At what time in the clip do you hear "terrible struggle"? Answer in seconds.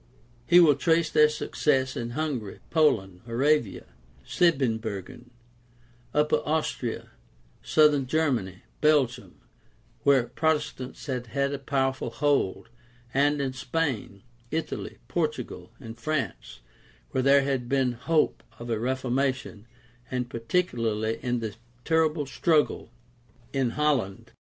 21.85-22.89